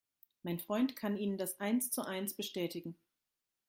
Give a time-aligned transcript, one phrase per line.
[0.41, 2.97] Mein Freund kann Ihnen das eins zu eins bestätigen.